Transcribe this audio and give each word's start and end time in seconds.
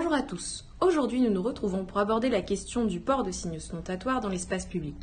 Bonjour 0.00 0.14
à 0.14 0.22
tous. 0.22 0.64
Aujourd'hui, 0.80 1.20
nous 1.20 1.32
nous 1.32 1.42
retrouvons 1.42 1.84
pour 1.84 1.98
aborder 1.98 2.28
la 2.28 2.40
question 2.40 2.84
du 2.84 3.00
port 3.00 3.24
de 3.24 3.32
signes 3.32 3.56
ostentatoires 3.56 4.20
dans 4.20 4.28
l'espace 4.28 4.64
public. 4.64 4.94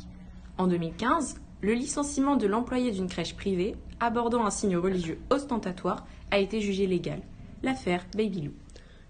En 0.56 0.68
2015, 0.68 1.34
le 1.60 1.74
licenciement 1.74 2.34
de 2.36 2.46
l'employé 2.46 2.92
d'une 2.92 3.06
crèche 3.06 3.36
privée 3.36 3.76
abordant 4.00 4.46
un 4.46 4.50
signe 4.50 4.78
religieux 4.78 5.18
ostentatoire 5.28 6.06
a 6.30 6.38
été 6.38 6.62
jugé 6.62 6.86
légal. 6.86 7.20
L'affaire 7.62 8.06
Babylou. 8.16 8.52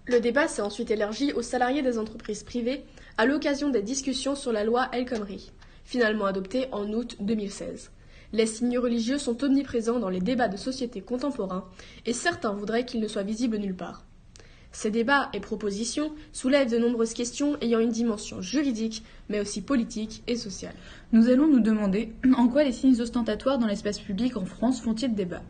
Le 0.07 0.19
débat 0.19 0.49
s'est 0.49 0.61
ensuite 0.61 0.91
élargi 0.91 1.31
aux 1.31 1.41
salariés 1.41 1.83
des 1.83 1.97
entreprises 1.97 2.43
privées 2.43 2.83
à 3.17 3.25
l'occasion 3.25 3.69
des 3.69 3.81
discussions 3.81 4.35
sur 4.35 4.51
la 4.51 4.65
loi 4.65 4.89
El 4.91 5.05
Khomri, 5.05 5.53
finalement 5.85 6.25
adoptée 6.25 6.67
en 6.73 6.91
août 6.91 7.15
2016. 7.21 7.91
Les 8.33 8.45
signes 8.45 8.77
religieux 8.77 9.19
sont 9.19 9.41
omniprésents 9.41 9.99
dans 9.99 10.09
les 10.09 10.19
débats 10.19 10.49
de 10.49 10.57
société 10.57 10.99
contemporains 10.99 11.63
et 12.05 12.11
certains 12.11 12.51
voudraient 12.51 12.85
qu'ils 12.85 12.99
ne 12.99 13.07
soient 13.07 13.23
visibles 13.23 13.55
nulle 13.55 13.77
part. 13.77 14.06
Ces 14.71 14.91
débats 14.91 15.29
et 15.33 15.39
propositions 15.39 16.11
soulèvent 16.33 16.69
de 16.69 16.77
nombreuses 16.77 17.13
questions 17.13 17.57
ayant 17.61 17.79
une 17.79 17.91
dimension 17.91 18.41
juridique, 18.41 19.03
mais 19.29 19.39
aussi 19.39 19.61
politique 19.61 20.23
et 20.27 20.35
sociale. 20.35 20.75
Nous 21.13 21.29
allons 21.29 21.47
nous 21.47 21.59
demander 21.59 22.13
en 22.35 22.47
quoi 22.47 22.63
les 22.63 22.71
signes 22.71 22.99
ostentatoires 23.01 23.57
dans 23.57 23.67
l'espace 23.67 23.99
public 23.99 24.37
en 24.37 24.45
France 24.45 24.81
font-ils 24.81 25.15
débat. 25.15 25.41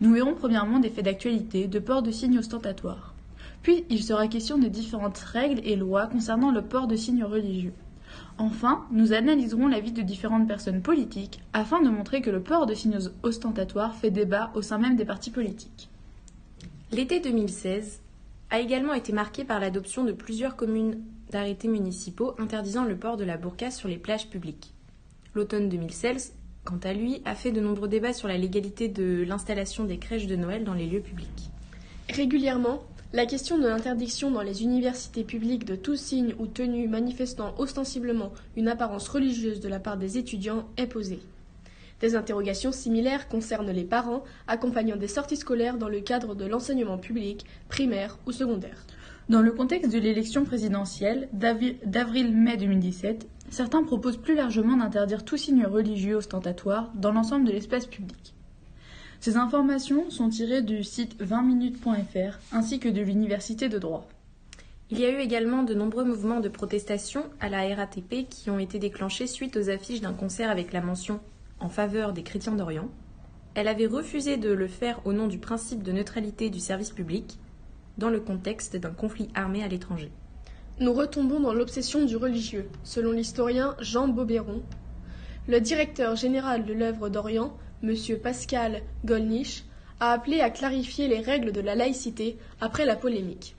Nous 0.00 0.12
verrons 0.12 0.34
premièrement 0.34 0.80
des 0.80 0.90
faits 0.90 1.04
d'actualité 1.04 1.66
de 1.66 1.78
port 1.78 2.02
de 2.02 2.10
signes 2.10 2.38
ostentatoires. 2.38 3.14
Puis 3.62 3.84
il 3.88 4.02
sera 4.02 4.28
question 4.28 4.58
de 4.58 4.68
différentes 4.68 5.18
règles 5.18 5.62
et 5.64 5.76
lois 5.76 6.06
concernant 6.06 6.50
le 6.50 6.62
port 6.62 6.86
de 6.86 6.96
signes 6.96 7.24
religieux. 7.24 7.72
Enfin, 8.36 8.84
nous 8.90 9.12
analyserons 9.12 9.68
la 9.68 9.80
vie 9.80 9.92
de 9.92 10.02
différentes 10.02 10.48
personnes 10.48 10.82
politiques 10.82 11.40
afin 11.52 11.80
de 11.80 11.88
montrer 11.88 12.20
que 12.20 12.30
le 12.30 12.42
port 12.42 12.66
de 12.66 12.74
signes 12.74 12.98
ostentatoires 13.22 13.94
fait 13.94 14.10
débat 14.10 14.50
au 14.54 14.62
sein 14.62 14.78
même 14.78 14.96
des 14.96 15.04
partis 15.04 15.30
politiques. 15.30 15.88
L'été 16.92 17.20
2016 17.20 18.00
a 18.54 18.60
également 18.60 18.94
été 18.94 19.12
marqué 19.12 19.42
par 19.42 19.58
l'adoption 19.58 20.04
de 20.04 20.12
plusieurs 20.12 20.54
communes 20.54 21.02
d'arrêtés 21.28 21.66
municipaux 21.66 22.36
interdisant 22.38 22.84
le 22.84 22.96
port 22.96 23.16
de 23.16 23.24
la 23.24 23.36
burqa 23.36 23.72
sur 23.72 23.88
les 23.88 23.96
plages 23.96 24.30
publiques. 24.30 24.74
L'automne 25.34 25.68
2016, 25.68 26.34
quant 26.62 26.78
à 26.84 26.92
lui, 26.92 27.20
a 27.24 27.34
fait 27.34 27.50
de 27.50 27.60
nombreux 27.60 27.88
débats 27.88 28.12
sur 28.12 28.28
la 28.28 28.38
légalité 28.38 28.86
de 28.86 29.24
l'installation 29.26 29.82
des 29.82 29.98
crèches 29.98 30.28
de 30.28 30.36
Noël 30.36 30.62
dans 30.62 30.72
les 30.72 30.86
lieux 30.86 31.00
publics. 31.00 31.50
Régulièrement, 32.10 32.84
la 33.12 33.26
question 33.26 33.58
de 33.58 33.66
l'interdiction 33.66 34.30
dans 34.30 34.42
les 34.42 34.62
universités 34.62 35.24
publiques 35.24 35.64
de 35.64 35.74
tout 35.74 35.96
signe 35.96 36.36
ou 36.38 36.46
tenue 36.46 36.86
manifestant 36.86 37.56
ostensiblement 37.58 38.32
une 38.56 38.68
apparence 38.68 39.08
religieuse 39.08 39.58
de 39.58 39.68
la 39.68 39.80
part 39.80 39.96
des 39.96 40.16
étudiants 40.16 40.68
est 40.76 40.86
posée. 40.86 41.18
Des 42.04 42.16
interrogations 42.16 42.70
similaires 42.70 43.28
concernent 43.28 43.70
les 43.70 43.82
parents 43.82 44.24
accompagnant 44.46 44.96
des 44.96 45.08
sorties 45.08 45.38
scolaires 45.38 45.78
dans 45.78 45.88
le 45.88 46.00
cadre 46.00 46.34
de 46.34 46.44
l'enseignement 46.44 46.98
public, 46.98 47.46
primaire 47.70 48.18
ou 48.26 48.30
secondaire. 48.30 48.84
Dans 49.30 49.40
le 49.40 49.52
contexte 49.52 49.90
de 49.90 49.98
l'élection 49.98 50.44
présidentielle 50.44 51.30
d'avril-mai 51.32 52.58
2017, 52.58 53.26
certains 53.48 53.82
proposent 53.82 54.18
plus 54.18 54.34
largement 54.34 54.76
d'interdire 54.76 55.24
tout 55.24 55.38
signe 55.38 55.64
religieux 55.64 56.16
ostentatoire 56.16 56.92
dans 56.94 57.10
l'ensemble 57.10 57.46
de 57.46 57.52
l'espace 57.52 57.86
public. 57.86 58.34
Ces 59.20 59.38
informations 59.38 60.10
sont 60.10 60.28
tirées 60.28 60.60
du 60.60 60.84
site 60.84 61.18
20minutes.fr 61.22 62.38
ainsi 62.52 62.80
que 62.80 62.90
de 62.90 63.00
l'Université 63.00 63.70
de 63.70 63.78
droit. 63.78 64.06
Il 64.90 65.00
y 65.00 65.06
a 65.06 65.10
eu 65.10 65.22
également 65.22 65.62
de 65.62 65.72
nombreux 65.72 66.04
mouvements 66.04 66.40
de 66.40 66.50
protestation 66.50 67.24
à 67.40 67.48
la 67.48 67.74
RATP 67.74 68.28
qui 68.28 68.50
ont 68.50 68.58
été 68.58 68.78
déclenchés 68.78 69.26
suite 69.26 69.56
aux 69.56 69.70
affiches 69.70 70.02
d'un 70.02 70.12
concert 70.12 70.50
avec 70.50 70.74
la 70.74 70.82
mention 70.82 71.20
en 71.64 71.70
faveur 71.70 72.12
des 72.12 72.22
chrétiens 72.22 72.54
d'Orient. 72.54 72.88
Elle 73.54 73.68
avait 73.68 73.86
refusé 73.86 74.36
de 74.36 74.52
le 74.52 74.68
faire 74.68 75.00
au 75.06 75.12
nom 75.14 75.26
du 75.26 75.38
principe 75.38 75.82
de 75.82 75.92
neutralité 75.92 76.50
du 76.50 76.60
service 76.60 76.90
public 76.90 77.38
dans 77.96 78.10
le 78.10 78.20
contexte 78.20 78.76
d'un 78.76 78.90
conflit 78.90 79.28
armé 79.34 79.62
à 79.62 79.68
l'étranger. 79.68 80.10
Nous 80.80 80.92
retombons 80.92 81.40
dans 81.40 81.54
l'obsession 81.54 82.04
du 82.04 82.16
religieux, 82.16 82.68
selon 82.82 83.12
l'historien 83.12 83.76
Jean 83.80 84.08
Bobéron. 84.08 84.60
Le 85.48 85.60
directeur 85.60 86.16
général 86.16 86.66
de 86.66 86.74
l'œuvre 86.74 87.08
d'Orient 87.08 87.56
M. 87.82 87.94
Pascal 88.22 88.82
Gollnisch, 89.04 89.64
a 90.00 90.12
appelé 90.12 90.40
à 90.40 90.50
clarifier 90.50 91.08
les 91.08 91.20
règles 91.20 91.52
de 91.52 91.60
la 91.60 91.74
laïcité 91.74 92.36
après 92.60 92.84
la 92.84 92.96
polémique. 92.96 93.56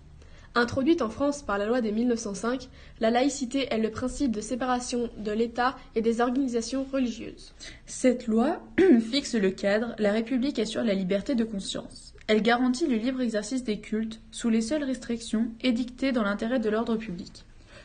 Introduite 0.58 1.02
en 1.02 1.10
France 1.10 1.42
par 1.42 1.58
la 1.58 1.66
loi 1.66 1.82
de 1.82 1.90
1905, 1.90 2.70
la 3.02 3.12
laïcité 3.12 3.68
est 3.72 3.78
le 3.78 3.92
principe 3.92 4.32
de 4.32 4.40
séparation 4.40 5.10
de 5.18 5.34
l'État 5.34 5.76
et 5.96 6.02
des 6.02 6.22
organisations 6.22 6.86
religieuses. 6.94 7.54
Cette 7.86 8.26
loi 8.28 8.62
fixe 9.12 9.36
le 9.36 9.52
cadre, 9.52 9.96
la 10.00 10.14
République 10.14 10.58
assure 10.58 10.86
la 10.86 10.94
liberté 10.94 11.36
de 11.36 11.44
conscience. 11.44 12.14
Elle 12.28 12.42
garantit 12.42 12.88
le 12.88 12.96
libre 12.96 13.20
exercice 13.20 13.66
des 13.66 13.82
cultes 13.82 14.22
sous 14.32 14.50
les 14.50 14.62
seules 14.62 14.86
restrictions 14.86 15.52
édictées 15.60 16.14
dans 16.14 16.24
l'intérêt 16.24 16.60
de 16.60 16.70
l'ordre 16.70 16.96
public. 16.96 17.44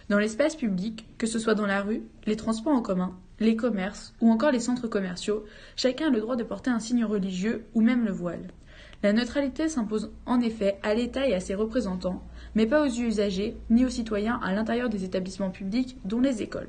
Dans 0.08 0.20
l'espace 0.20 0.54
public, 0.54 1.06
que 1.18 1.26
ce 1.26 1.40
soit 1.40 1.56
dans 1.56 1.66
la 1.66 1.82
rue, 1.82 2.02
les 2.26 2.36
transports 2.36 2.74
en 2.74 2.82
commun, 2.82 3.18
les 3.40 3.56
commerces 3.56 4.14
ou 4.20 4.30
encore 4.30 4.52
les 4.52 4.60
centres 4.60 4.86
commerciaux, 4.86 5.44
chacun 5.74 6.06
a 6.06 6.10
le 6.10 6.20
droit 6.20 6.36
de 6.36 6.44
porter 6.44 6.70
un 6.70 6.78
signe 6.78 7.04
religieux 7.04 7.64
ou 7.74 7.80
même 7.80 8.04
le 8.04 8.12
voile. 8.12 8.52
La 9.02 9.14
neutralité 9.14 9.68
s'impose 9.68 10.12
en 10.26 10.40
effet 10.40 10.78
à 10.82 10.92
l'État 10.92 11.26
et 11.26 11.34
à 11.34 11.40
ses 11.40 11.54
représentants, 11.54 12.22
mais 12.54 12.66
pas 12.66 12.82
aux 12.82 12.90
usagers 12.90 13.56
ni 13.70 13.86
aux 13.86 13.90
citoyens 13.90 14.38
à 14.42 14.52
l'intérieur 14.52 14.90
des 14.90 15.04
établissements 15.04 15.50
publics, 15.50 15.96
dont 16.04 16.20
les 16.20 16.42
écoles. 16.42 16.68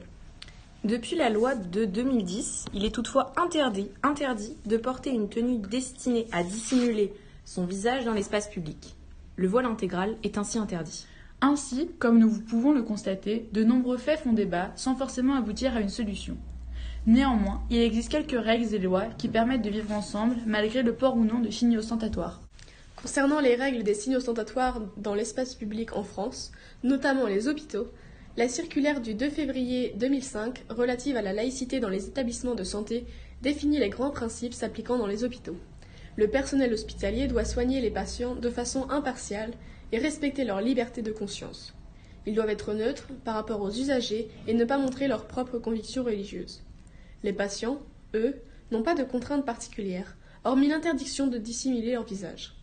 Depuis 0.86 1.16
la 1.16 1.30
loi 1.30 1.56
de 1.56 1.86
2010, 1.86 2.66
il 2.74 2.86
est 2.86 2.96
toutefois 2.96 3.34
interdit, 3.36 3.90
interdit 4.02 4.56
de 4.66 4.78
porter 4.78 5.12
une 5.12 5.30
tenue 5.30 5.60
destinée 5.60 6.26
à 6.32 6.44
dissimuler 6.44 7.14
son 7.44 7.66
visage 7.66 8.06
dans 8.06 8.14
l'espace 8.14 8.50
public. 8.50 8.96
Le 9.36 9.48
voile 9.48 9.66
intégral 9.66 10.16
est 10.24 10.38
ainsi 10.38 10.58
interdit. 10.58 11.06
Ainsi, 11.42 11.90
comme 12.00 12.18
nous 12.18 12.40
pouvons 12.40 12.72
le 12.72 12.84
constater, 12.84 13.50
de 13.52 13.64
nombreux 13.64 13.98
faits 13.98 14.22
font 14.22 14.34
débat 14.34 14.72
sans 14.76 14.96
forcément 14.96 15.36
aboutir 15.36 15.76
à 15.76 15.82
une 15.82 15.90
solution. 15.90 16.38
Néanmoins, 17.08 17.64
il 17.72 17.80
existe 17.80 18.12
quelques 18.12 18.40
règles 18.40 18.76
et 18.76 18.78
lois 18.78 19.08
qui 19.18 19.28
permettent 19.28 19.64
de 19.64 19.72
vivre 19.72 19.92
ensemble 19.92 20.36
malgré 20.46 20.84
le 20.84 20.94
port 20.94 21.18
ou 21.18 21.24
non 21.24 21.40
de 21.40 21.50
signes 21.50 21.80
ostentatoires. 21.80 22.44
Concernant 22.96 23.40
les 23.40 23.56
règles 23.56 23.82
des 23.82 23.96
signes 23.96 24.18
ostentatoires 24.18 24.80
dans 24.98 25.16
l'espace 25.16 25.56
public 25.56 25.96
en 25.96 26.04
France, 26.04 26.52
notamment 26.84 27.26
les 27.26 27.48
hôpitaux, 27.48 27.88
la 28.38 28.48
circulaire 28.48 29.02
du 29.02 29.16
2 29.16 29.32
février 29.32 29.96
2005 29.98 30.64
relative 30.70 31.18
à 31.18 31.24
la 31.24 31.34
laïcité 31.34 31.80
dans 31.80 31.90
les 31.90 32.06
établissements 32.08 32.54
de 32.54 32.64
santé 32.64 33.08
définit 33.42 33.80
les 33.80 33.90
grands 33.90 34.12
principes 34.12 34.54
s'appliquant 34.54 35.00
dans 35.00 35.08
les 35.08 35.24
hôpitaux. 35.24 35.58
Le 36.18 36.28
personnel 36.28 36.72
hospitalier 36.72 37.28
doit 37.28 37.46
soigner 37.46 37.82
les 37.82 37.90
patients 37.90 38.36
de 38.36 38.50
façon 38.52 38.88
impartiale 38.92 39.54
et 39.92 39.98
respecter 39.98 40.44
leur 40.44 40.62
liberté 40.62 41.02
de 41.02 41.12
conscience. 41.12 41.74
Ils 42.28 42.36
doivent 42.36 42.50
être 42.50 42.76
neutres 42.76 43.08
par 43.26 43.34
rapport 43.34 43.62
aux 43.62 43.72
usagers 43.72 44.30
et 44.48 44.54
ne 44.54 44.66
pas 44.66 44.78
montrer 44.78 45.08
leurs 45.08 45.26
propres 45.26 45.58
convictions 45.58 46.04
religieuses. 46.04 46.62
Les 47.24 47.34
patients, 47.34 47.80
eux, 48.16 48.36
n'ont 48.72 48.84
pas 48.84 48.96
de 48.96 49.04
contraintes 49.04 49.46
particulières, 49.46 50.16
hormis 50.44 50.68
l'interdiction 50.68 51.28
de 51.28 51.38
dissimuler 51.38 51.94
leur 51.94 52.04
visage. 52.04 52.56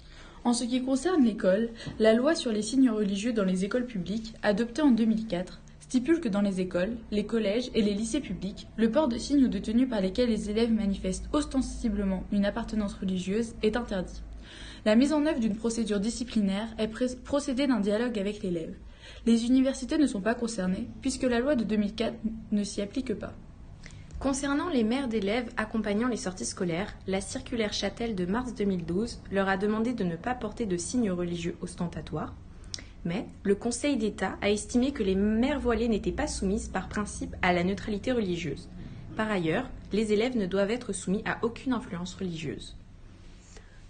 En 0.45 0.53
ce 0.53 0.65
qui 0.65 0.83
concerne 0.83 1.25
l'école, 1.25 1.71
la 1.99 2.15
loi 2.15 2.35
sur 2.35 2.53
les 2.53 2.63
signes 2.63 2.91
religieux 2.91 3.33
dans 3.33 3.45
les 3.45 3.65
écoles 3.65 3.87
publiques, 3.87 4.35
adoptée 4.43 4.83
en 4.83 4.91
2004, 4.91 5.61
stipule 5.81 6.21
que 6.21 6.29
dans 6.29 6.43
les 6.43 6.61
écoles, 6.61 6.97
les 7.11 7.25
collèges 7.25 7.71
et 7.75 7.83
les 7.83 7.95
lycées 7.95 8.21
publics, 8.21 8.67
le 8.77 8.91
port 8.91 9.09
de 9.09 9.17
signes 9.17 9.45
ou 9.45 9.49
de 9.49 9.59
tenues 9.59 9.89
par 9.89 10.01
lesquels 10.01 10.29
les 10.29 10.51
élèves 10.51 10.73
manifestent 10.73 11.29
ostensiblement 11.33 12.25
une 12.33 12.45
appartenance 12.45 12.95
religieuse 12.95 13.55
est 13.63 13.77
interdit. 13.77 14.23
La 14.85 14.97
mise 14.97 15.13
en 15.13 15.25
œuvre 15.27 15.41
d'une 15.41 15.57
procédure 15.57 16.01
disciplinaire 16.01 16.69
est 16.79 16.89
procédée 17.23 17.67
d'un 17.67 17.81
dialogue 17.81 18.19
avec 18.19 18.43
l'élève. 18.43 18.75
Les 19.25 19.47
universités 19.47 19.99
ne 19.99 20.07
sont 20.07 20.21
pas 20.21 20.35
concernées, 20.35 20.89
puisque 21.01 21.23
la 21.23 21.41
loi 21.41 21.55
de 21.55 21.65
2004 21.65 22.15
ne 22.53 22.65
s'y 22.65 22.81
applique 22.81 23.15
pas. 23.15 23.35
Concernant 24.21 24.69
les 24.69 24.83
mères 24.83 25.07
d'élèves 25.07 25.49
accompagnant 25.57 26.09
les 26.09 26.17
sorties 26.17 26.45
scolaires, 26.45 26.93
la 27.07 27.21
circulaire 27.21 27.73
Châtel 27.73 28.17
de 28.17 28.27
mars 28.27 28.53
2012 28.53 29.21
leur 29.31 29.49
a 29.49 29.57
demandé 29.57 29.93
de 29.93 30.03
ne 30.03 30.17
pas 30.17 30.35
porter 30.35 30.67
de 30.67 30.77
signes 30.77 31.13
religieux 31.13 31.57
ostentatoires, 31.61 32.35
mais 33.05 33.27
le 33.45 33.55
Conseil 33.55 33.97
d'État 33.97 34.37
a 34.43 34.51
estimé 34.51 34.91
que 34.91 35.05
les 35.05 35.15
mères 35.15 35.61
voilées 35.61 35.87
n'étaient 35.87 36.11
pas 36.11 36.27
soumises 36.27 36.67
par 36.67 36.89
principe 36.89 37.37
à 37.43 37.53
la 37.53 37.63
neutralité 37.63 38.11
religieuse. 38.11 38.69
Par 39.17 39.31
ailleurs, 39.31 39.71
les 39.93 40.13
élèves 40.13 40.37
ne 40.37 40.47
doivent 40.47 40.73
être 40.73 40.93
soumis 40.93 41.23
à 41.25 41.39
aucune 41.43 41.73
influence 41.73 42.15
religieuse. 42.15 42.77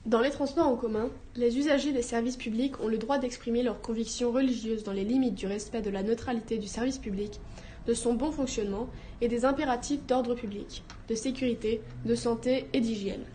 Dans 0.08 0.22
les 0.22 0.30
transports 0.30 0.66
en 0.66 0.74
commun, 0.74 1.10
les 1.36 1.58
usagers 1.58 1.92
des 1.92 2.00
services 2.00 2.38
publics 2.38 2.80
ont 2.80 2.88
le 2.88 2.96
droit 2.96 3.18
d'exprimer 3.18 3.62
leurs 3.62 3.82
convictions 3.82 4.32
religieuses 4.32 4.82
dans 4.82 4.94
les 4.94 5.04
limites 5.04 5.34
du 5.34 5.46
respect 5.46 5.82
de 5.82 5.90
la 5.90 6.02
neutralité 6.02 6.56
du 6.56 6.66
service 6.66 6.96
public 6.96 7.38
de 7.86 7.92
son 7.92 8.14
bon 8.14 8.32
fonctionnement 8.32 8.88
et 9.20 9.28
des 9.28 9.44
impératifs 9.44 10.06
d'ordre 10.06 10.34
public, 10.34 10.82
de 11.10 11.14
sécurité, 11.14 11.82
de 12.06 12.14
santé 12.14 12.68
et 12.72 12.80
d'hygiène. 12.80 13.26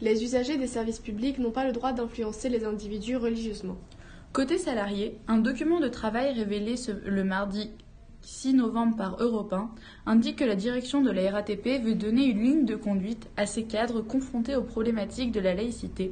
Les 0.00 0.24
usagers 0.24 0.56
des 0.56 0.66
services 0.66 0.98
publics 0.98 1.38
n'ont 1.38 1.50
pas 1.50 1.66
le 1.66 1.72
droit 1.72 1.92
d'influencer 1.92 2.48
les 2.48 2.64
individus 2.64 3.18
religieusement. 3.18 3.76
Côté 4.32 4.56
salarié, 4.56 5.18
un 5.28 5.36
document 5.36 5.78
de 5.78 5.88
travail 5.88 6.32
révélé 6.32 6.76
le 7.04 7.24
mardi 7.24 7.70
6 8.22 8.54
novembre 8.54 8.96
par 8.96 9.22
Europe 9.22 9.52
1, 9.52 9.70
indique 10.06 10.36
que 10.36 10.44
la 10.44 10.54
direction 10.54 11.00
de 11.00 11.10
la 11.10 11.30
RATP 11.30 11.82
veut 11.82 11.94
donner 11.94 12.24
une 12.26 12.42
ligne 12.42 12.64
de 12.64 12.76
conduite 12.76 13.28
à 13.36 13.46
ces 13.46 13.64
cadres 13.64 14.02
confrontés 14.02 14.56
aux 14.56 14.62
problématiques 14.62 15.32
de 15.32 15.40
la 15.40 15.54
laïcité, 15.54 16.10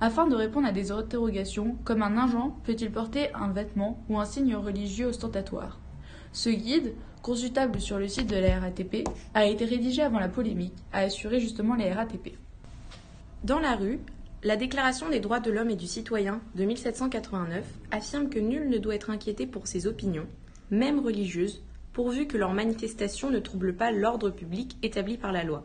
afin 0.00 0.26
de 0.26 0.36
répondre 0.36 0.68
à 0.68 0.72
des 0.72 0.92
interrogations 0.92 1.76
comme 1.84 2.02
un 2.02 2.16
agent 2.16 2.56
peut-il 2.64 2.90
porter 2.90 3.32
un 3.34 3.48
vêtement 3.48 4.02
ou 4.08 4.18
un 4.18 4.24
signe 4.24 4.54
religieux 4.54 5.06
ostentatoire. 5.06 5.80
Ce 6.32 6.50
guide, 6.50 6.94
consultable 7.22 7.80
sur 7.80 7.98
le 7.98 8.08
site 8.08 8.28
de 8.28 8.36
la 8.36 8.60
RATP, 8.60 9.08
a 9.34 9.46
été 9.46 9.64
rédigé 9.64 10.02
avant 10.02 10.18
la 10.18 10.28
polémique, 10.28 10.74
a 10.92 11.00
assuré 11.00 11.40
justement 11.40 11.74
la 11.74 11.94
RATP. 11.94 12.36
Dans 13.42 13.58
la 13.58 13.74
rue, 13.74 14.00
la 14.44 14.56
Déclaration 14.56 15.08
des 15.08 15.20
droits 15.20 15.40
de 15.40 15.50
l'homme 15.50 15.70
et 15.70 15.76
du 15.76 15.86
citoyen 15.86 16.40
de 16.54 16.64
1789 16.64 17.64
affirme 17.90 18.28
que 18.28 18.38
nul 18.38 18.68
ne 18.68 18.78
doit 18.78 18.94
être 18.94 19.10
inquiété 19.10 19.46
pour 19.46 19.66
ses 19.66 19.86
opinions, 19.86 20.26
même 20.70 21.00
religieuses, 21.00 21.62
pourvu 21.92 22.26
que 22.26 22.36
leurs 22.36 22.52
manifestations 22.52 23.30
ne 23.30 23.38
troublent 23.38 23.74
pas 23.74 23.90
l'ordre 23.90 24.30
public 24.30 24.76
établi 24.82 25.16
par 25.16 25.32
la 25.32 25.44
loi. 25.44 25.64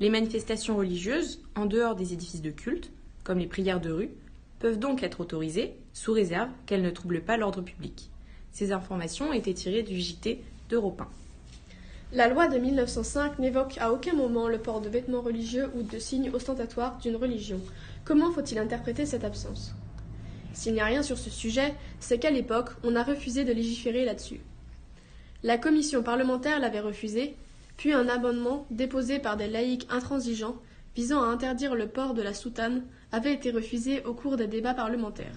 Les 0.00 0.10
manifestations 0.10 0.76
religieuses, 0.76 1.40
en 1.54 1.66
dehors 1.66 1.94
des 1.94 2.12
édifices 2.12 2.42
de 2.42 2.50
culte, 2.50 2.90
comme 3.22 3.38
les 3.38 3.46
prières 3.46 3.80
de 3.80 3.90
rue, 3.90 4.10
peuvent 4.58 4.78
donc 4.78 5.02
être 5.02 5.20
autorisées, 5.20 5.74
sous 5.92 6.12
réserve 6.12 6.50
qu'elles 6.66 6.82
ne 6.82 6.90
troublent 6.90 7.22
pas 7.22 7.36
l'ordre 7.36 7.62
public. 7.62 8.10
Ces 8.52 8.72
informations 8.72 9.32
étaient 9.32 9.54
tirées 9.54 9.82
du 9.82 9.98
JT 9.98 10.42
d'Europe 10.68 11.00
1. 11.00 11.08
La 12.12 12.28
loi 12.28 12.46
de 12.48 12.58
1905 12.58 13.38
n'évoque 13.38 13.76
à 13.78 13.92
aucun 13.92 14.14
moment 14.14 14.48
le 14.48 14.58
port 14.58 14.80
de 14.80 14.88
vêtements 14.88 15.20
religieux 15.20 15.70
ou 15.74 15.82
de 15.82 15.98
signes 15.98 16.30
ostentatoires 16.32 16.98
d'une 16.98 17.16
religion. 17.16 17.60
Comment 18.04 18.30
faut-il 18.30 18.58
interpréter 18.58 19.06
cette 19.06 19.24
absence? 19.24 19.74
S'il 20.54 20.72
n'y 20.72 20.80
a 20.80 20.86
rien 20.86 21.02
sur 21.02 21.18
ce 21.18 21.30
sujet, 21.30 21.74
c'est 22.00 22.18
qu'à 22.18 22.30
l'époque, 22.30 22.70
on 22.82 22.96
a 22.96 23.02
refusé 23.02 23.44
de 23.44 23.52
légiférer 23.52 24.04
là-dessus. 24.04 24.40
La 25.42 25.58
commission 25.58 26.02
parlementaire 26.02 26.60
l'avait 26.60 26.80
refusé, 26.80 27.36
puis 27.76 27.92
un 27.92 28.08
amendement 28.08 28.66
déposé 28.70 29.18
par 29.18 29.36
des 29.36 29.48
laïcs 29.48 29.86
intransigeants 29.90 30.56
visant 30.96 31.22
à 31.22 31.26
interdire 31.26 31.74
le 31.74 31.88
port 31.88 32.14
de 32.14 32.22
la 32.22 32.32
soutane 32.32 32.84
avait 33.10 33.34
été 33.34 33.50
refusé 33.50 34.02
au 34.04 34.14
cours 34.14 34.36
des 34.36 34.46
débats 34.46 34.74
parlementaires. 34.74 35.36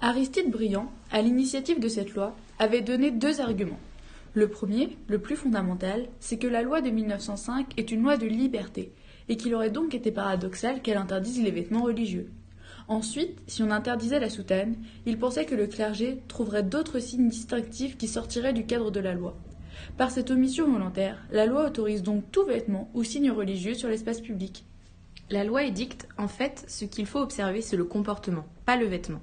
Aristide 0.00 0.50
Briand, 0.50 0.90
à 1.10 1.22
l'initiative 1.22 1.80
de 1.80 1.88
cette 1.88 2.14
loi, 2.14 2.36
avait 2.58 2.82
donné 2.82 3.10
deux 3.10 3.40
arguments. 3.40 3.80
Le 4.34 4.48
premier, 4.48 4.98
le 5.08 5.18
plus 5.18 5.36
fondamental, 5.36 6.08
c'est 6.20 6.38
que 6.38 6.46
la 6.46 6.62
loi 6.62 6.82
de 6.82 6.90
1905 6.90 7.78
est 7.78 7.90
une 7.90 8.02
loi 8.02 8.16
de 8.16 8.26
liberté, 8.26 8.92
et 9.28 9.36
qu'il 9.36 9.54
aurait 9.54 9.70
donc 9.70 9.94
été 9.94 10.10
paradoxal 10.10 10.82
qu'elle 10.82 10.98
interdise 10.98 11.42
les 11.42 11.50
vêtements 11.50 11.84
religieux. 11.84 12.30
Ensuite, 12.88 13.40
si 13.48 13.62
on 13.62 13.70
interdisait 13.70 14.20
la 14.20 14.30
soutane, 14.30 14.76
il 15.06 15.18
pensait 15.18 15.44
que 15.44 15.56
le 15.56 15.66
clergé 15.66 16.22
trouverait 16.28 16.62
d'autres 16.62 17.00
signes 17.00 17.28
distinctifs 17.28 17.96
qui 17.96 18.06
sortiraient 18.06 18.52
du 18.52 18.64
cadre 18.64 18.90
de 18.90 19.00
la 19.00 19.14
loi. 19.14 19.36
Par 19.96 20.10
cette 20.10 20.30
omission 20.30 20.70
volontaire, 20.70 21.18
la 21.30 21.46
loi 21.46 21.66
autorise 21.66 22.02
donc 22.02 22.30
tout 22.30 22.44
vêtement 22.44 22.88
ou 22.94 23.02
signe 23.02 23.30
religieux 23.30 23.74
sur 23.74 23.88
l'espace 23.88 24.20
public. 24.20 24.64
La 25.30 25.42
loi 25.42 25.64
édicte, 25.64 26.06
en 26.18 26.28
fait, 26.28 26.64
ce 26.68 26.84
qu'il 26.84 27.06
faut 27.06 27.18
observer, 27.18 27.60
c'est 27.60 27.76
le 27.76 27.84
comportement, 27.84 28.46
pas 28.64 28.76
le 28.76 28.86
vêtement. 28.86 29.20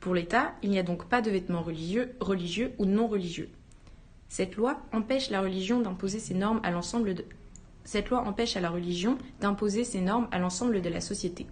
Pour 0.00 0.14
l'État, 0.14 0.54
il 0.62 0.70
n'y 0.70 0.78
a 0.78 0.82
donc 0.82 1.06
pas 1.06 1.20
de 1.20 1.30
vêtements 1.30 1.62
religieux, 1.62 2.14
religieux 2.20 2.72
ou 2.78 2.86
non 2.86 3.06
religieux. 3.06 3.50
Cette 4.30 4.56
loi 4.56 4.80
empêche 4.92 5.28
la 5.28 5.42
religion 5.42 5.80
d'imposer 5.82 6.18
ses 6.18 6.32
normes 6.32 6.60
à 6.62 6.70
l'ensemble 6.70 7.14
de... 7.14 7.26
Cette 7.84 8.08
loi 8.08 8.26
empêche 8.26 8.56
à 8.56 8.60
la 8.60 8.70
religion 8.70 9.18
d'imposer 9.40 9.84
ses 9.84 10.00
normes 10.00 10.28
à 10.30 10.38
l'ensemble 10.38 10.80
de 10.80 10.88
la 10.88 11.02
société. 11.02 11.46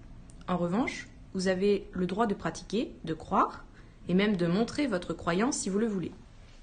En 0.48 0.56
revanche, 0.56 1.09
vous 1.34 1.48
avez 1.48 1.88
le 1.92 2.06
droit 2.06 2.26
de 2.26 2.34
pratiquer, 2.34 2.92
de 3.04 3.14
croire, 3.14 3.64
et 4.08 4.14
même 4.14 4.36
de 4.36 4.46
montrer 4.46 4.86
votre 4.86 5.14
croyance 5.14 5.58
si 5.58 5.70
vous 5.70 5.78
le 5.78 5.86
voulez. 5.86 6.12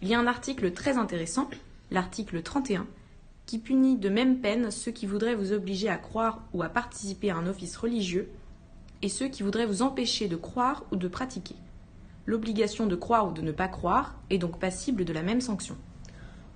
Il 0.01 0.07
y 0.07 0.13
a 0.13 0.19
un 0.19 0.27
article 0.27 0.71
très 0.73 0.97
intéressant, 0.97 1.49
l'article 1.91 2.41
31, 2.41 2.85
qui 3.45 3.59
punit 3.59 3.95
de 3.95 4.09
même 4.09 4.39
peine 4.39 4.71
ceux 4.71 4.91
qui 4.91 5.05
voudraient 5.05 5.35
vous 5.35 5.53
obliger 5.53 5.89
à 5.89 5.97
croire 5.97 6.41
ou 6.53 6.63
à 6.63 6.69
participer 6.69 7.29
à 7.29 7.37
un 7.37 7.47
office 7.47 7.77
religieux, 7.77 8.29
et 9.01 9.09
ceux 9.09 9.27
qui 9.27 9.43
voudraient 9.43 9.65
vous 9.65 9.81
empêcher 9.81 10.27
de 10.27 10.35
croire 10.35 10.83
ou 10.91 10.95
de 10.95 11.07
pratiquer. 11.07 11.55
L'obligation 12.25 12.87
de 12.87 12.95
croire 12.95 13.29
ou 13.29 13.31
de 13.31 13.41
ne 13.41 13.53
pas 13.53 13.69
croire 13.69 14.15
est 14.29 14.37
donc 14.37 14.59
passible 14.59 15.05
de 15.05 15.13
la 15.13 15.23
même 15.23 15.39
sanction. 15.39 15.77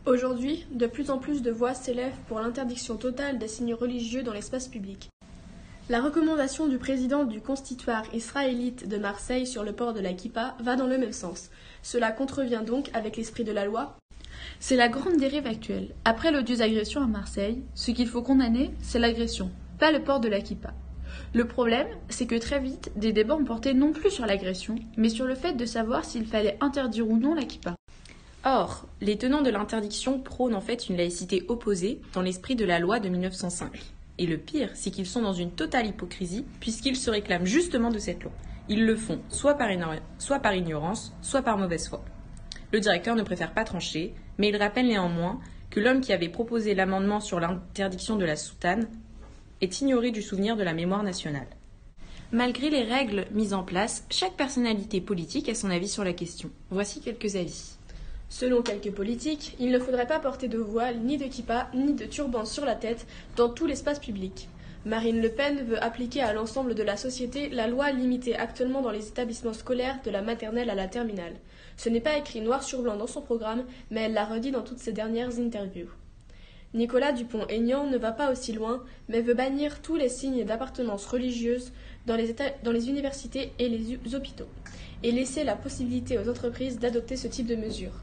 Aujourd'hui, 0.06 0.66
de 0.72 0.88
plus 0.88 1.12
en 1.12 1.19
plus 1.19 1.42
de 1.42 1.52
voix 1.52 1.74
s'élèvent 1.74 2.18
pour 2.28 2.40
l'interdiction 2.40 2.98
totale 2.98 3.38
des 3.38 3.48
signes 3.48 3.75
religieux 3.75 4.24
dans 4.24 4.34
l'espace 4.34 4.68
public. 4.68 5.10
La 5.89 6.00
recommandation 6.00 6.68
du 6.68 6.78
président 6.78 7.25
du 7.25 7.42
constitutoire 7.42 8.04
israélite 8.13 8.88
de 8.88 8.98
Marseille 8.98 9.48
sur 9.48 9.63
le 9.63 9.74
port 9.74 9.94
de 9.94 10.00
la 10.00 10.13
kippa 10.13 10.56
va 10.60 10.75
dans 10.75 10.88
le 10.88 10.98
même 10.98 11.12
sens. 11.12 11.50
Cela 11.81 12.12
contrevient 12.12 12.62
donc 12.66 12.89
avec 12.94 13.18
l'esprit 13.18 13.44
de 13.44 13.51
la 13.51 13.66
loi 13.66 13.98
C'est 14.60 14.75
la 14.75 14.89
grande 14.89 15.18
dérive 15.18 15.48
actuelle. 15.48 15.94
Après 16.06 16.31
l'odieuse 16.31 16.62
agression 16.62 17.01
à 17.01 17.07
Marseille, 17.07 17.63
ce 17.74 17.92
qu'il 17.92 18.07
faut 18.07 18.22
condamner, 18.22 18.72
c'est 18.81 19.00
l'agression, 19.00 19.51
pas 19.80 19.92
le 19.92 20.04
port 20.04 20.19
de 20.19 20.30
la 20.30 20.39
kippa. 20.39 20.74
Le 21.33 21.45
problème, 21.45 21.88
c'est 22.10 22.27
que 22.27 22.36
très 22.36 22.60
vite, 22.60 22.92
des 22.95 23.12
débats 23.12 23.36
ont 23.36 23.44
porté 23.44 23.74
non 23.74 23.92
plus 23.92 24.12
sur 24.12 24.25
l'agression, 24.25 24.75
mais 24.98 25.10
sur 25.10 25.25
le 25.25 25.36
fait 25.36 25.54
de 25.54 25.66
savoir 25.66 26.06
s'il 26.06 26.25
fallait 26.25 26.57
interdire 26.62 27.10
ou 27.10 27.18
non 27.18 27.34
la 27.34 27.44
kippa. 27.44 27.75
Or, 28.45 28.86
les 29.01 29.18
tenants 29.18 29.42
de 29.42 29.50
l'interdiction 29.50 30.19
prônent 30.19 30.56
en 30.56 30.62
fait 30.62 30.89
une 30.89 30.98
laïcité 30.98 31.44
opposée 31.48 32.01
dans 32.13 32.22
l'esprit 32.22 32.56
de 32.56 32.66
la 32.66 32.80
loi 32.80 33.00
de 33.00 33.10
1905. 33.10 33.72
Et 34.21 34.27
le 34.27 34.38
pire, 34.38 34.69
c'est 34.75 34.91
qu'ils 34.91 35.07
sont 35.07 35.23
dans 35.23 35.33
une 35.33 35.50
totale 35.50 35.88
hypocrisie, 35.88 36.45
puisqu'ils 36.59 36.95
se 36.95 37.09
réclament 37.09 37.47
justement 37.47 37.89
de 37.89 37.97
cette 37.97 38.21
loi. 38.21 38.31
Ils 38.69 38.85
le 38.85 38.95
font 38.95 39.19
soit 39.29 39.56
par, 39.56 39.71
ignorance, 39.71 41.12
soit 41.23 41.41
par 41.41 41.57
mauvaise 41.57 41.89
foi. 41.89 42.06
Le 42.71 42.79
directeur 42.79 43.15
ne 43.15 43.23
préfère 43.23 43.56
pas 43.56 43.63
trancher, 43.63 44.13
mais 44.38 44.50
il 44.50 44.57
rappelle 44.57 44.85
néanmoins 44.85 45.39
que 45.71 45.79
l'homme 45.79 46.01
qui 46.01 46.13
avait 46.13 46.29
proposé 46.29 46.75
l'amendement 46.75 47.19
sur 47.19 47.39
l'interdiction 47.39 48.15
de 48.15 48.23
la 48.25 48.35
soutane 48.35 48.88
est 49.59 49.81
ignoré 49.81 50.12
du 50.12 50.21
souvenir 50.21 50.56
de 50.56 50.62
la 50.62 50.75
mémoire 50.75 51.01
nationale. 51.01 51.47
Malgré 52.31 52.69
les 52.69 52.83
règles 52.83 53.25
mises 53.31 53.56
en 53.56 53.63
place, 53.63 54.06
chaque 54.12 54.38
personnalité 54.38 55.01
politique 55.01 55.50
a 55.50 55.56
son 55.56 55.71
avis 55.71 55.89
sur 55.89 56.03
la 56.03 56.13
question. 56.13 56.51
Voici 56.69 57.01
quelques 57.01 57.38
avis. 57.38 57.75
Selon 58.31 58.62
quelques 58.62 58.94
politiques, 58.94 59.57
il 59.60 59.72
ne 59.72 59.78
faudrait 59.78 60.07
pas 60.07 60.18
porter 60.18 60.48
de 60.48 60.57
voile, 60.57 61.00
ni 61.00 61.18
de 61.18 61.25
kippa, 61.25 61.68
ni 61.74 61.95
de 61.95 62.06
turban 62.06 62.45
sur 62.45 62.63
la 62.63 62.75
tête 62.75 63.06
dans 63.36 63.50
tout 63.50 63.66
l'espace 63.66 64.00
public. 64.00 64.48
Marine 64.86 65.22
Le 65.22 65.28
Pen 65.28 65.66
veut 65.66 65.83
appliquer 65.83 66.22
à 66.22 66.31
l'ensemble 66.31 66.74
de 66.74 66.81
la 66.81 66.95
société 66.95 67.50
la 67.50 67.68
loi 67.68 67.92
limitée 67.92 68.38
actuellement 68.38 68.81
dans 68.81 68.89
les 68.89 69.10
établissements 69.10 69.51
scolaires 69.51 70.00
de 70.06 70.12
la 70.12 70.22
maternelle 70.22 70.69
à 70.69 70.75
la 70.75 70.88
terminale. 70.88 71.36
Ce 71.75 71.89
n'est 71.89 72.00
pas 72.00 72.18
écrit 72.18 72.39
noir 72.39 72.63
sur 72.63 72.81
blanc 72.81 72.95
dans 72.95 73.06
son 73.06 73.22
programme, 73.22 73.66
mais 73.89 74.04
elle 74.04 74.13
l'a 74.13 74.24
redit 74.24 74.51
dans 74.51 74.63
toutes 74.63 74.80
ses 74.80 74.94
dernières 74.94 75.38
interviews. 75.38 75.89
Nicolas 76.74 77.12
Dupont-Aignan 77.12 77.88
ne 77.88 77.98
va 77.98 78.13
pas 78.13 78.31
aussi 78.31 78.54
loin, 78.54 78.81
mais 79.10 79.19
veut 79.19 79.34
bannir 79.34 79.81
tous 79.81 79.98
les 79.98 80.07
signes 80.07 80.45
d'appartenance 80.45 81.06
religieuse 81.06 81.74
dans 82.06 82.15
les, 82.15 82.36
dans 82.63 82.71
les 82.71 82.89
universités 82.89 83.53
et 83.59 83.69
les 83.69 84.15
hôpitaux 84.15 84.48
et 85.03 85.12
laisser 85.12 85.43
la 85.43 85.55
possibilité 85.55 86.17
aux 86.20 86.29
entreprises 86.29 86.79
d'adopter 86.79 87.15
ce 87.15 87.27
type 87.27 87.48
de 87.48 87.55
mesures. 87.55 87.93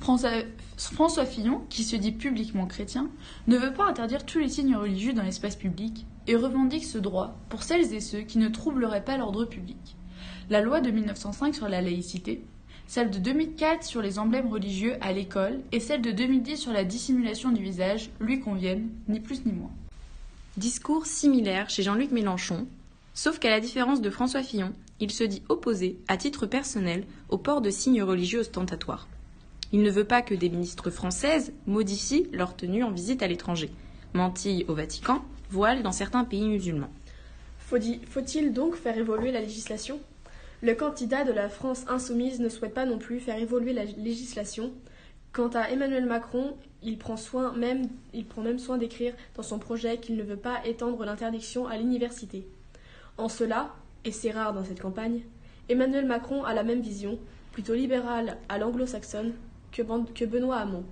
François, 0.00 0.42
François 0.76 1.26
Fillon, 1.26 1.62
qui 1.68 1.84
se 1.84 1.96
dit 1.96 2.12
publiquement 2.12 2.66
chrétien, 2.66 3.10
ne 3.46 3.56
veut 3.56 3.72
pas 3.72 3.86
interdire 3.86 4.26
tous 4.26 4.38
les 4.38 4.48
signes 4.48 4.76
religieux 4.76 5.12
dans 5.12 5.22
l'espace 5.22 5.56
public 5.56 6.06
et 6.26 6.36
revendique 6.36 6.84
ce 6.84 6.98
droit 6.98 7.36
pour 7.48 7.62
celles 7.62 7.94
et 7.94 8.00
ceux 8.00 8.20
qui 8.20 8.38
ne 8.38 8.48
troubleraient 8.48 9.04
pas 9.04 9.16
l'ordre 9.16 9.44
public. 9.44 9.96
La 10.50 10.60
loi 10.60 10.80
de 10.80 10.90
1905 10.90 11.54
sur 11.54 11.68
la 11.68 11.80
laïcité, 11.80 12.42
celle 12.86 13.10
de 13.10 13.18
2004 13.18 13.84
sur 13.84 14.00
les 14.00 14.18
emblèmes 14.18 14.48
religieux 14.48 14.96
à 15.00 15.12
l'école 15.12 15.60
et 15.72 15.80
celle 15.80 16.00
de 16.00 16.10
2010 16.10 16.56
sur 16.56 16.72
la 16.72 16.84
dissimulation 16.84 17.52
du 17.52 17.62
visage 17.62 18.10
lui 18.18 18.40
conviennent, 18.40 18.88
ni 19.08 19.20
plus 19.20 19.44
ni 19.44 19.52
moins. 19.52 19.70
Discours 20.56 21.06
similaire 21.06 21.70
chez 21.70 21.82
Jean-Luc 21.82 22.10
Mélenchon, 22.10 22.66
sauf 23.18 23.40
qu'à 23.40 23.50
la 23.50 23.58
différence 23.58 24.00
de 24.00 24.10
François 24.10 24.44
Fillon, 24.44 24.72
il 25.00 25.10
se 25.10 25.24
dit 25.24 25.42
opposé, 25.48 25.98
à 26.06 26.16
titre 26.16 26.46
personnel, 26.46 27.04
au 27.30 27.36
port 27.36 27.60
de 27.60 27.68
signes 27.68 28.04
religieux 28.04 28.38
ostentatoires. 28.38 29.08
Il 29.72 29.82
ne 29.82 29.90
veut 29.90 30.04
pas 30.04 30.22
que 30.22 30.36
des 30.36 30.48
ministres 30.48 30.90
françaises 30.90 31.52
modifient 31.66 32.28
leur 32.32 32.54
tenue 32.54 32.84
en 32.84 32.92
visite 32.92 33.24
à 33.24 33.26
l'étranger. 33.26 33.70
Mantille 34.14 34.64
au 34.68 34.74
Vatican, 34.74 35.24
voile 35.50 35.82
dans 35.82 35.90
certains 35.90 36.22
pays 36.22 36.46
musulmans. 36.46 36.92
Faut-il 37.58 38.52
donc 38.52 38.76
faire 38.76 38.96
évoluer 38.96 39.32
la 39.32 39.40
législation? 39.40 39.98
Le 40.62 40.76
candidat 40.76 41.24
de 41.24 41.32
la 41.32 41.48
France 41.48 41.86
insoumise 41.88 42.38
ne 42.38 42.48
souhaite 42.48 42.72
pas 42.72 42.86
non 42.86 42.98
plus 42.98 43.18
faire 43.18 43.38
évoluer 43.40 43.72
la 43.72 43.84
législation. 43.84 44.70
Quant 45.32 45.50
à 45.54 45.70
Emmanuel 45.70 46.06
Macron, 46.06 46.56
il 46.84 46.98
prend, 46.98 47.16
soin 47.16 47.52
même, 47.54 47.88
il 48.14 48.26
prend 48.26 48.42
même 48.42 48.60
soin 48.60 48.78
d'écrire 48.78 49.14
dans 49.34 49.42
son 49.42 49.58
projet 49.58 49.98
qu'il 49.98 50.14
ne 50.14 50.22
veut 50.22 50.36
pas 50.36 50.64
étendre 50.64 51.04
l'interdiction 51.04 51.66
à 51.66 51.76
l'université. 51.76 52.46
En 53.18 53.28
cela, 53.28 53.74
et 54.04 54.12
c'est 54.12 54.30
rare 54.30 54.52
dans 54.52 54.64
cette 54.64 54.80
campagne, 54.80 55.22
Emmanuel 55.68 56.06
Macron 56.06 56.44
a 56.44 56.54
la 56.54 56.62
même 56.62 56.80
vision, 56.80 57.18
plutôt 57.52 57.74
libérale 57.74 58.38
à 58.48 58.58
l'anglo-saxonne, 58.58 59.34
que, 59.72 60.24
Benoît 60.24 60.58
Hamon. 60.58 60.84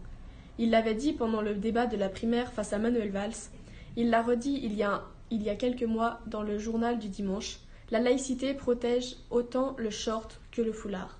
Il 0.59 0.71
l'avait 0.71 0.95
dit 0.95 1.12
pendant 1.12 1.40
le 1.40 1.54
débat 1.54 1.87
de 1.87 1.97
la 1.97 2.09
primaire 2.09 2.52
face 2.52 2.73
à 2.73 2.78
Manuel 2.78 3.11
Valls. 3.11 3.50
Il 3.97 4.11
l'a 4.11 4.23
redit 4.23 4.61
il 4.61 4.75
y 4.75 5.50
a 5.50 5.54
quelques 5.54 5.85
mois 5.85 6.21
dans 6.26 6.42
le 6.42 6.59
journal 6.59 6.99
du 6.99 7.09
dimanche. 7.09 7.59
La 7.90 8.00
laïcité 8.00 8.54
protège 8.54 9.16
autant 9.30 9.76
le 9.78 9.90
short 9.90 10.40
que 10.50 10.62
le 10.62 10.73
foulard. 10.73 11.18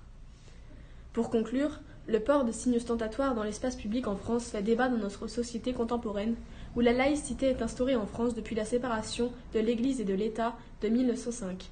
Pour 1.13 1.29
conclure, 1.29 1.79
le 2.07 2.19
port 2.21 2.45
de 2.45 2.51
signes 2.51 2.77
ostentatoires 2.77 3.35
dans 3.35 3.43
l'espace 3.43 3.75
public 3.75 4.07
en 4.07 4.15
France 4.15 4.49
fait 4.49 4.61
débat 4.61 4.87
dans 4.87 4.97
notre 4.97 5.27
société 5.27 5.73
contemporaine, 5.73 6.35
où 6.75 6.79
la 6.79 6.93
laïcité 6.93 7.47
est 7.47 7.61
instaurée 7.61 7.95
en 7.95 8.05
France 8.05 8.33
depuis 8.33 8.55
la 8.55 8.65
séparation 8.65 9.31
de 9.53 9.59
l'Église 9.59 9.99
et 9.99 10.05
de 10.05 10.13
l'État 10.13 10.55
de 10.81 10.87
1905. 10.87 11.69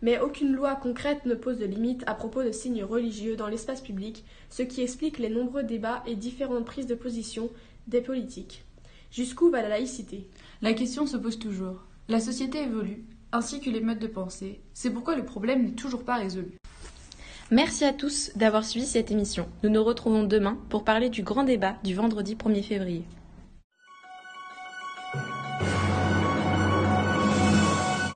Mais 0.00 0.20
aucune 0.20 0.54
loi 0.54 0.74
concrète 0.76 1.26
ne 1.26 1.34
pose 1.34 1.58
de 1.58 1.64
limite 1.64 2.02
à 2.06 2.14
propos 2.14 2.42
de 2.42 2.52
signes 2.52 2.84
religieux 2.84 3.36
dans 3.36 3.48
l'espace 3.48 3.80
public, 3.80 4.24
ce 4.50 4.62
qui 4.62 4.82
explique 4.82 5.18
les 5.18 5.30
nombreux 5.30 5.62
débats 5.62 6.02
et 6.06 6.16
différentes 6.16 6.64
prises 6.64 6.86
de 6.86 6.94
position 6.94 7.50
des 7.86 8.00
politiques. 8.00 8.64
Jusqu'où 9.10 9.50
va 9.50 9.62
la 9.62 9.68
laïcité? 9.68 10.28
La 10.60 10.74
question 10.74 11.06
se 11.06 11.16
pose 11.16 11.38
toujours. 11.38 11.84
La 12.08 12.20
société 12.20 12.62
évolue, 12.62 13.04
ainsi 13.32 13.60
que 13.60 13.70
les 13.70 13.80
modes 13.80 13.98
de 13.98 14.06
pensée. 14.06 14.60
C'est 14.74 14.90
pourquoi 14.90 15.16
le 15.16 15.24
problème 15.24 15.64
n'est 15.64 15.72
toujours 15.72 16.04
pas 16.04 16.16
résolu. 16.16 16.58
Merci 17.52 17.84
à 17.84 17.92
tous 17.92 18.30
d'avoir 18.34 18.64
suivi 18.64 18.86
cette 18.86 19.10
émission. 19.10 19.46
Nous 19.62 19.68
nous 19.68 19.84
retrouvons 19.84 20.22
demain 20.22 20.56
pour 20.70 20.84
parler 20.84 21.10
du 21.10 21.22
grand 21.22 21.44
débat 21.44 21.76
du 21.84 21.94
vendredi 21.94 22.34
1er 22.34 22.62
février. 22.62 23.04